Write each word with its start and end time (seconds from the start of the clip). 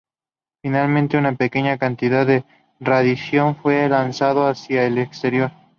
Finalmente, 0.63 1.15
una 1.19 1.35
pequeña 1.35 1.77
cantidad 1.77 2.25
de 2.25 2.43
radiación 2.79 3.55
fue 3.55 3.87
lanzado 3.87 4.47
hacia 4.47 4.81
el 4.85 4.97
exterior. 4.97 5.51